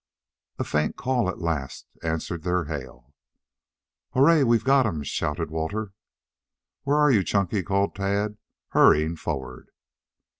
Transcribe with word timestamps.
A 0.57 0.63
faint 0.63 0.95
call 0.95 1.29
at 1.29 1.37
last 1.43 1.85
answered 2.01 2.41
their 2.41 2.63
hail. 2.65 3.13
"Hooray! 4.15 4.43
We've 4.43 4.63
got 4.63 4.87
him!" 4.87 5.03
shouted 5.03 5.51
Walter. 5.51 5.93
"Where 6.81 6.97
are 6.97 7.11
you, 7.11 7.23
Chunky?" 7.23 7.61
called 7.61 7.93
Tad, 7.93 8.39
hurrying 8.69 9.15
forward. 9.15 9.69